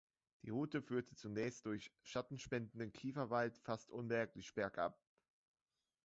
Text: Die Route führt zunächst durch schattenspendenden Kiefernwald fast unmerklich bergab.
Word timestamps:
Die 0.41 0.49
Route 0.49 0.81
führt 0.81 1.09
zunächst 1.15 1.67
durch 1.67 1.93
schattenspendenden 2.01 2.91
Kiefernwald 2.91 3.59
fast 3.59 3.91
unmerklich 3.91 4.55
bergab. 4.55 4.99